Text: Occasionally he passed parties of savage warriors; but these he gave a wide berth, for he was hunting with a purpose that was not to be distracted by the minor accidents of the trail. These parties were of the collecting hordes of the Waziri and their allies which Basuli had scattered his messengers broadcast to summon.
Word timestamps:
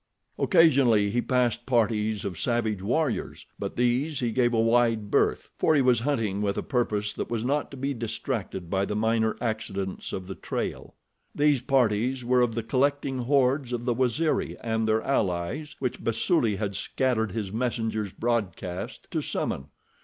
Occasionally 0.39 1.11
he 1.11 1.21
passed 1.21 1.67
parties 1.67 2.25
of 2.25 2.39
savage 2.39 2.81
warriors; 2.81 3.45
but 3.59 3.75
these 3.75 4.19
he 4.19 4.31
gave 4.31 4.51
a 4.51 4.59
wide 4.59 5.11
berth, 5.11 5.51
for 5.59 5.75
he 5.75 5.81
was 5.83 5.99
hunting 5.99 6.41
with 6.41 6.57
a 6.57 6.63
purpose 6.63 7.13
that 7.13 7.29
was 7.29 7.43
not 7.45 7.69
to 7.69 7.77
be 7.77 7.93
distracted 7.93 8.67
by 8.67 8.83
the 8.83 8.95
minor 8.95 9.37
accidents 9.39 10.11
of 10.11 10.25
the 10.25 10.33
trail. 10.33 10.95
These 11.35 11.61
parties 11.61 12.25
were 12.25 12.41
of 12.41 12.55
the 12.55 12.63
collecting 12.63 13.19
hordes 13.19 13.71
of 13.73 13.85
the 13.85 13.93
Waziri 13.93 14.57
and 14.63 14.87
their 14.87 15.03
allies 15.03 15.75
which 15.77 16.03
Basuli 16.03 16.55
had 16.55 16.75
scattered 16.75 17.33
his 17.33 17.53
messengers 17.53 18.11
broadcast 18.11 19.07
to 19.11 19.21
summon. 19.21 19.67